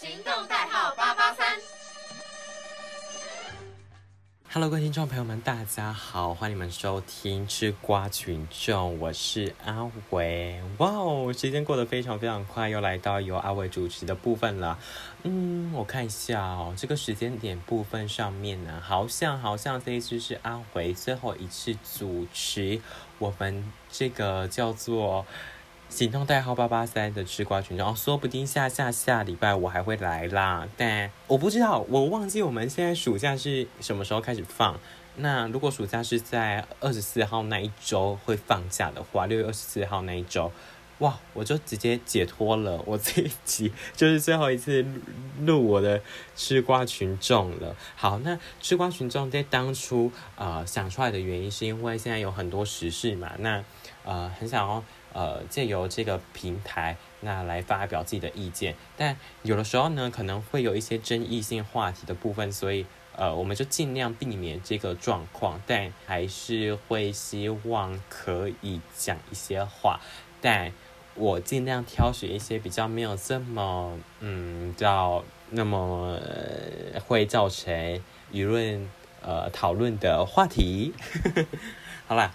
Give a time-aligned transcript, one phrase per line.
[0.00, 1.46] 行动代号八八三。
[4.50, 10.58] Hello，各位听众朋友们，大家好，欢迎你们收听吃瓜群众，我是阿伟。
[10.78, 14.78] 哇哦，时间过得非常非常快，又来到由阿伟主持的部分了。
[15.24, 22.80] 嗯，我看一下哦，这个时间点部分上面呢，好像好像这一次是阿伟最后一次主持
[23.18, 25.26] 我们这个叫做。
[25.90, 34.78] 行动代号八八三的吃瓜群众哦，说不定下下下礼拜我还会来啦，但我不知道，我忘记我们现在暑假是什么时候开始放。
[35.16, 40.52] 那如果暑假是在二十四号那一周会放假的话，六月二十四号那一周，
[41.00, 44.86] 哇，我就直接解脱了，我这一集就是最后一次
[45.40, 46.00] 录我的
[46.36, 47.74] 吃瓜群众了。
[47.96, 53.62] 好，那吃瓜群众在当初呃想出来的原因，是因为现在有很多时事嘛，那
[54.04, 54.82] 呃很想要。
[55.12, 62.86] 呃，借由这个平台，那来发表自己的意见，但有的时候呢，可能会有一些争议性话题的部分，所以
[63.16, 70.00] 呃，我们就尽量避免这个状况，但还是会希望可以讲一些话，
[70.40, 70.72] 但
[71.14, 76.18] 我尽量挑选一些比较没有这么嗯，叫那么
[77.06, 78.00] 会造成
[78.32, 78.88] 舆论
[79.20, 80.94] 呃讨论的话题，
[82.06, 82.32] 好啦。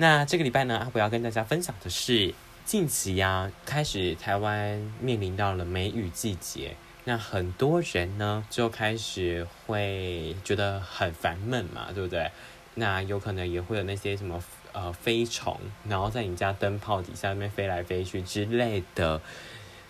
[0.00, 2.32] 那这个礼拜呢，阿虎要跟大家分享的是，
[2.64, 12.30] 近期呀，开始台湾面临到了梅雨季节，那很多人呢就开始会觉得很烦闷嘛，对不对？
[12.76, 14.42] 那有可能也会有那些什么
[14.72, 19.20] 呃飞虫，然后在你家灯泡底下那边飞来飞去之类的，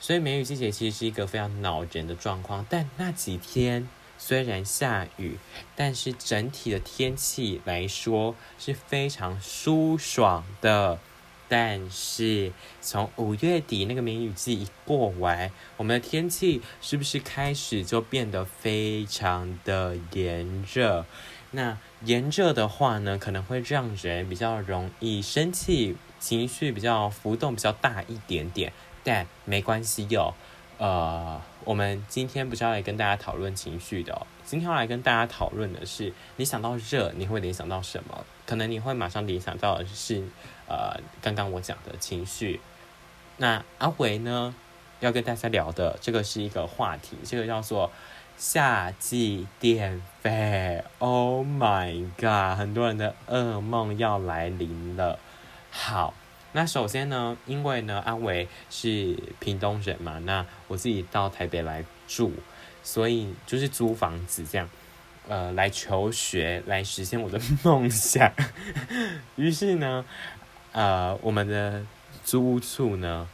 [0.00, 3.86] 所以梅雨季节其实是一个非常恼人的状况，但那几天。
[4.18, 5.38] 虽然下雨，
[5.74, 10.98] 但是整体的天气来说是非常舒爽的。
[11.50, 12.52] 但是
[12.82, 21.06] 从五月底那个梅雨季一过完，我们的天气是不是开始就变得非常的炎热？
[21.52, 28.74] 那炎热的话呢，可能会让人比较容易生气，情绪比较浮动比较大一点点。
[29.02, 30.34] 但没关系哟。
[30.78, 38.24] 呃，我们今天不是要来跟大家讨论情绪的，今天要来跟大家讨论的是，你想到热，你会联想到什么？
[38.46, 40.22] 可能你会马上联想到的是，
[40.68, 42.60] 呃，刚刚我讲的情绪。
[43.38, 44.54] 那阿伟呢，
[45.00, 47.90] 要跟大家聊的这个是一个话题，这个叫做
[48.36, 50.84] 夏季电费。
[50.98, 55.18] Oh my god，很多人的噩梦要来临了。
[55.72, 56.14] 好。
[56.52, 62.32] 那首先呢，因为呢，阿伟是屏东人嘛，那我自己到台北来住，
[62.82, 64.68] 所以就是租房子这样，
[65.28, 68.32] 呃，来求学，来实现我的梦想。
[69.36, 70.04] 于是呢，
[70.72, 71.84] 呃，我们的
[72.24, 73.28] 租屋处呢，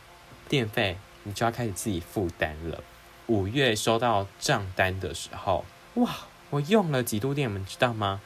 [0.48, 2.82] 电费你就要开始自己负担了。
[3.26, 5.64] 五月收到账单的时候，
[5.94, 6.10] 哇，
[6.50, 8.20] 我用了几度电，你们知道吗？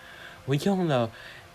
[0.46, 1.10] 我用了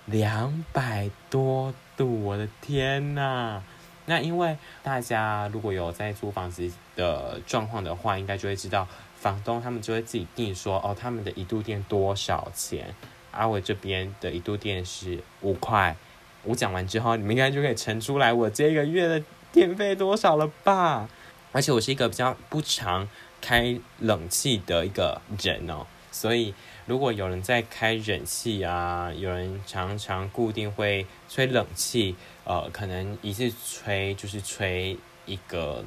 [0.06, 1.74] 两百多。
[1.96, 3.62] 度，我的天呐！
[4.08, 12.96] 那因为大家如果有在租房子的状况的话，应该就会知道，房东他们就会自己定说，哦，他们的一度电多少钱？
[13.30, 15.96] 阿伟这边的一度电是五块。
[16.42, 21.08] 我讲完之后，你们应该就可以乘出来我这个月的电费多少了吧？
[21.52, 23.08] 而且我是一个比较不常
[23.40, 26.54] 开冷气的一个人哦，所以。
[26.86, 32.14] 如果有人在开冷气啊，有人常常固定会吹冷气，
[32.44, 35.86] 呃，可能一次吹就是吹一个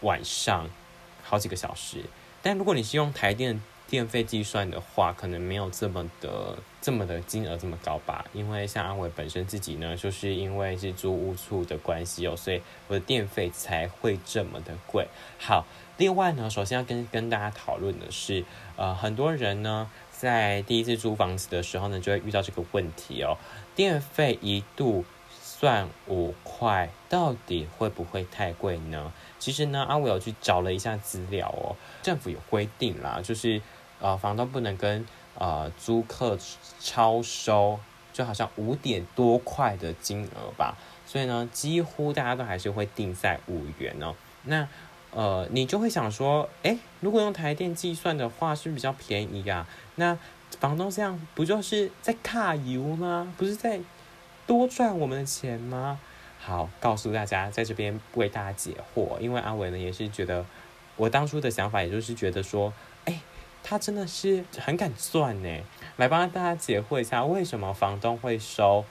[0.00, 0.68] 晚上，
[1.22, 2.02] 好几个小时。
[2.42, 8.24] 但如果你是用台电电费计算的话，可能没有这么的这么的金额这么高吧。
[8.32, 15.08] 因为像阿伟本身自己呢，就是因为是租屋处的关系哦，所以我的电费才会这么的贵。
[15.38, 15.64] 好，
[15.96, 18.44] 另外呢，首先要跟跟大家讨论的是，
[18.76, 19.90] 呃，很多人呢。
[20.10, 23.38] 在第一次租房子的时候呢，就会遇到这个问题哦。
[23.76, 25.04] 电费一度
[25.40, 29.12] 算五块，到底会不会太贵呢？
[29.38, 33.62] 其实呢，阿伟有去找了一下资料哦，政府有规定啦，就是
[34.00, 35.06] 呃，房东不能跟
[35.36, 36.38] 呃租客
[36.80, 37.78] 超收，
[38.12, 40.76] 就好像五点多块的金额吧。
[41.06, 44.14] 所以呢，几乎大家都还是会定在五元哦。
[44.44, 44.68] 那
[45.10, 49.66] 呃，你就会想说，哎，如果用台电计算的话，是不是比较便宜啊？
[49.94, 50.18] 那
[50.60, 53.32] 房东这样不就是在卡油吗？
[53.38, 53.80] 不是在
[54.46, 55.98] 多赚我们的钱吗？
[56.38, 60.44] 好，告诉大家，在这边为大家解惑，因为阿伟呢也是觉得，
[60.96, 62.72] 我当初的想法也就是觉得说，
[63.68, 65.60] 他真的是很敢赚呢。
[65.96, 68.84] 来帮大家解惑一下，为什么房东会收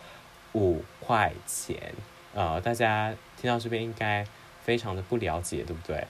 [0.54, 1.94] 五块钱？
[2.36, 4.26] 呃，大家听到这边应该。
[4.68, 6.06] 非常的不了解，对不对？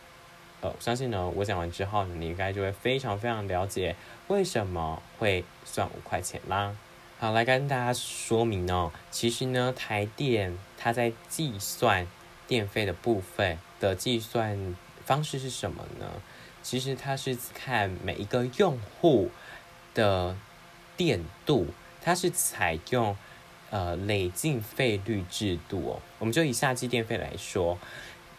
[0.62, 3.96] 呃，相信呢，我讲完之后，你应该就会非常非常了解
[4.30, 6.76] 为什么会算五块钱啦。
[7.20, 12.08] 好，来跟大家说明哦，其实呢，台电它在计算
[12.48, 14.76] 电费的部分的计算
[15.06, 16.08] 方式是什么呢？
[16.70, 19.32] 其实它是看每一个用户
[19.94, 20.36] 的
[20.98, 21.68] 电度，
[22.02, 23.16] 它是采用
[23.70, 26.02] 呃累进费率制度哦。
[26.20, 27.78] 我们就以夏季电费来说。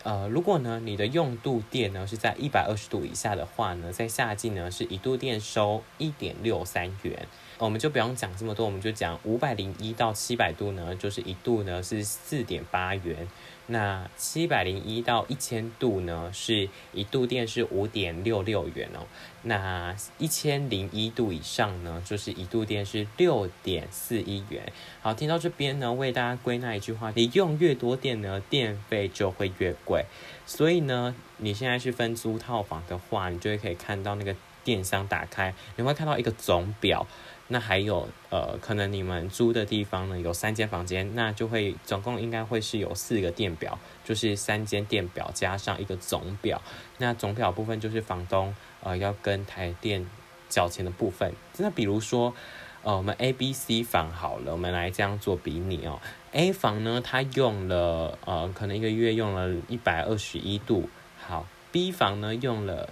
[0.02, 7.26] 呃，如果呢，你的用度电呢是在一百二十度以下的话呢，在夏季呢是一度电收一点六三元。
[7.58, 13.28] 我们就不用讲这么多，我们就讲五百零一到七百度呢，就是一度呢是四点八元。
[13.70, 19.04] 那七百零一到一千度呢，是一度电是五点六六元哦。
[19.42, 24.72] 那一千零一度以上呢，就是一度电是六点四一元。
[25.02, 30.04] 好，听到这边呢，为大家归纳一句话：你用越多电呢，电费就会越贵。
[30.46, 34.34] 所以呢，你现在是分租套房的话，你就会可以看到那个
[34.64, 37.06] 电箱打开，你会看到一个总表。
[37.50, 46.60] 那还有呃，可能你们租的地方呢有三间房间，那就会总共应该会是有四个电表，就是三间电表加上一个总表。
[46.98, 50.06] 那总表部分就是房东呃要跟台电
[50.50, 51.32] 缴钱的部分。
[51.56, 52.34] 那比如说
[52.82, 56.00] 呃我们 A、B、C 房好了，我们来这样做比拟哦。
[56.32, 62.90] A 房呢，它用了呃可能一个月用了一百二十一度，好，B 房呢用了。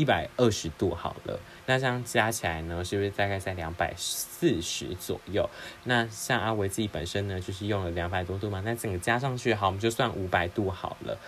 [0.00, 5.46] 一百二十度好了，那这样加起来呢，是不是大概在两百四十左右？
[5.84, 11.18] 那像阿维自己本身呢，就是用了两百多度嘛，那整个加上去，好，我们就算五百度好了。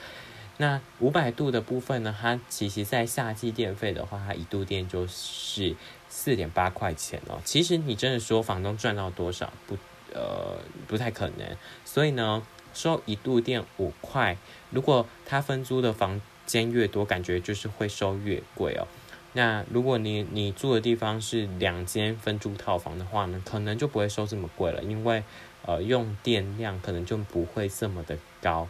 [0.57, 5.77] 那五百度的部分呢，它其实在夏季电费的话，它一度电就是
[6.09, 7.43] 四点八块钱哦。
[7.45, 9.77] 其实你真的说房东赚到多少，不，
[10.15, 10.57] 呃，
[10.89, 11.47] 不太可能。
[11.85, 12.43] 所以呢，
[12.73, 14.39] 收一度电五块，
[14.71, 16.23] 如果他分租的房。
[16.53, 18.87] 间越多，感觉就是会收越贵哦。
[19.33, 25.25] 那如果你你住的地方是两间分租套房的话呢，可能就不会收这么贵了，因为
[25.65, 28.69] 呃用电量可能就不会这么的高。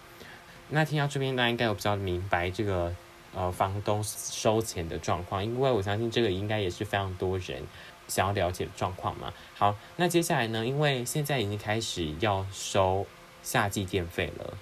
[0.69, 2.94] 那听到这边，大家应该有比较明白这个
[3.34, 7.61] 呃房东收钱的状况，因为我相信这个应该也是非常多人
[8.06, 9.32] 想要了解的状况嘛。
[9.56, 13.05] 好，那接下来呢，因为现在已经开始要收
[13.43, 14.56] 夏季电费了，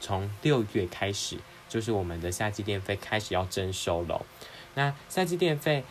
[0.00, 1.38] 从六月开始。
[1.76, 4.24] 就是我们的夏季电费开始要征收了，
[4.76, 5.84] 那夏季电费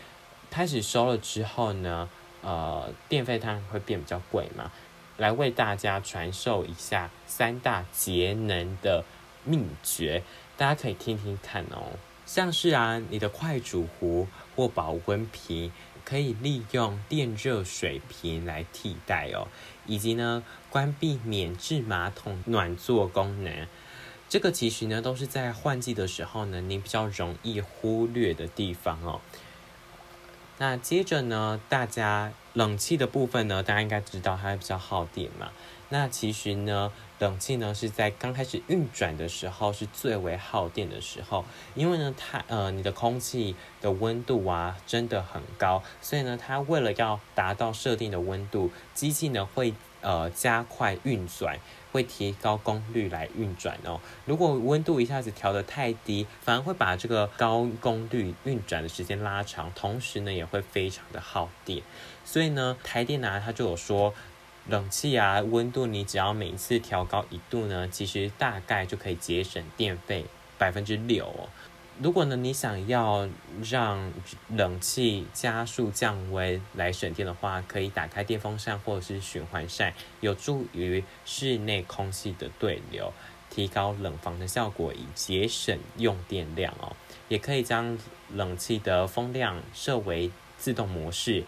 [0.50, 2.10] 开始收了之后呢，
[2.42, 4.72] 呃，电费它会变比较贵嘛？
[5.18, 9.04] 来为大家传授一下三大节能的
[9.44, 10.24] 秘诀，
[10.58, 12.00] 大家可以听听看哦。
[12.26, 15.72] 像是啊，你的快煮壶或保温瓶
[16.04, 19.48] 可以利用电热水瓶来替代哦，
[19.86, 20.42] 以及呢，
[20.72, 23.68] 关闭免治马桶暖座功能。
[24.28, 29.22] 这个其实呢，都是在换季的时候呢，你比较容易忽略的地方哦。
[30.58, 35.52] 那接着呢，大家冷气的部分呢，大家应该知道它比较耗电嘛。
[35.90, 41.46] 那其实呢，冷气呢是在刚开始运转的时候是最为耗电的时候，
[41.76, 51.60] 因为呢，它呃你的空气的温度啊真的很高，所以呢，它为了要达到设定的温度，机器呢会呃加快运转。
[51.96, 54.02] 会提高功率来运转哦。
[54.26, 61.82] 如果温度一下子调得太低，反而会把这个高功率运转的时间拉长，同时呢也会非常的耗电。
[62.26, 64.14] 所以呢，台电呢它就有说，
[64.68, 70.26] 冷气啊温度你只要每一次调高一度呢，其实大概就可以节省电费
[70.58, 71.48] 百分之六哦。
[72.02, 73.30] 如果呢，你想要
[73.64, 74.12] 让
[74.50, 83.14] 冷气加速降温来省电的话，可以打开电风扇或者是循环扇，有助于室内空气的对流，
[83.50, 86.94] 提高冷房的效果，以节省用电量哦。
[87.30, 87.98] 也可以将
[88.34, 91.46] 冷气的风量设为自动模式，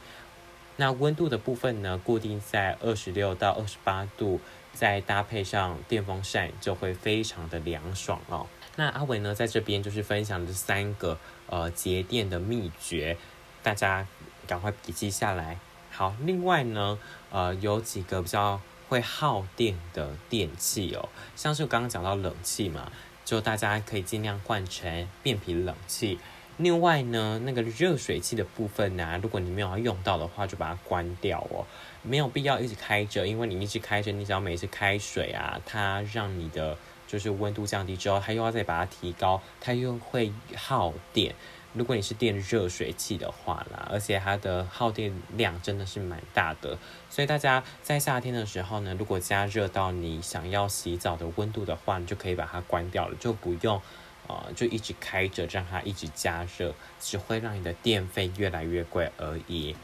[0.77, 4.39] 那温度的部分呢，固定在二十六到二十八度，
[4.77, 8.45] 再搭配上电风扇，就会非常的凉爽哦。
[8.75, 11.17] 那阿伟呢，在这边就是分享这三个
[11.47, 13.17] 呃节电的秘诀，
[13.63, 14.05] 大家
[14.45, 15.57] 赶快笔记下来。
[15.89, 16.99] 好，另外呢，
[17.31, 22.91] 呃，有几个比较会耗电的电器哦，像是刚刚讲到冷气嘛，
[23.25, 26.19] 就大家可以尽量换成变频冷气。
[26.57, 31.65] 另外呢，那个热水器的部分呢，如果你没有要用到的话，就把它关掉哦，
[32.03, 36.77] 没有必要一直开着，因为你一直开着，你只要每次开水啊，它让你的。
[37.07, 41.33] 就是温度降低之后，它又要再把它提高，它又会耗电。
[41.71, 46.77] 如果你是电热水器的话啦，而且它的耗电量真的是蛮大的，
[47.09, 53.81] 所以大家在夏天的时候呢，如果加热到你想要洗澡的温度的话，你就可以把它关掉了，就不用
[54.27, 59.75] 呃，就一直开着，让它一直加热，只会让你的电费越来越贵而已。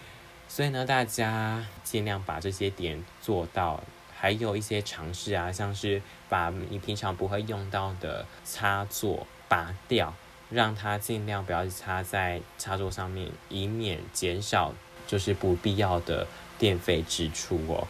[0.48, 3.82] 所以呢，大家尽量把这些点做到，
[4.16, 10.14] 还有一些尝试啊，像是把你平常不会用到的插座拔掉，
[10.50, 14.74] 让它尽量不要插在插座上面，以免减少
[15.08, 16.28] 就是不必要的
[16.60, 17.88] 电费支出哦。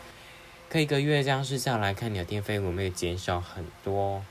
[0.69, 4.23] 可以一个月这样试下来看，你的电费有没有减少很多？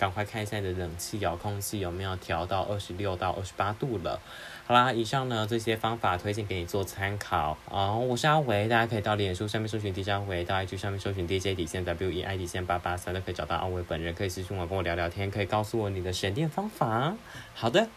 [0.00, 4.18] 赶快看一下你的冷气遥控器有没有调到二十六到二十八度了。
[4.66, 7.92] 好啦，以上呢这些方法推荐给你做参考啊。
[7.92, 17.14] 我是阿维，大家可以到脸书上面搜寻 DJ 阿维，到 IG 上面搜寻 DJ 底线 W E I 底线八八三，都可以找到阿维本人，可以私信我跟我聊聊天，可以告诉我你的省电方法。
[17.52, 17.88] 好的，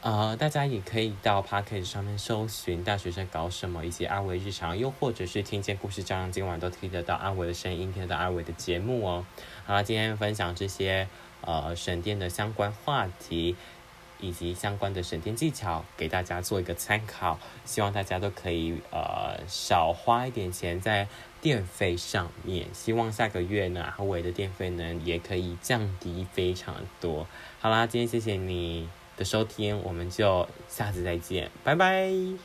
[0.00, 9.26] 呃，大家也可以到 p a c k a g e 上面搜寻大学生搞什么一些阿维日常，又或者是听见故事，这样今晚都听得到阿维的声音，听得到阿维的节目哦。
[9.66, 11.08] 好啦，今天分享这些。
[11.42, 13.56] 呃，省电的相关话题
[14.20, 17.38] 以及相关的省电技巧，给大家做一个参考。
[17.64, 21.08] 希望大家都可以呃少花一点钱在
[21.40, 22.66] 电费上面。
[22.72, 27.26] 希望下个月呢，阿伟的电费呢也可以降低非常多。
[27.60, 32.42] 好啦，今天谢谢你的收听，我们就下次再见，拜拜。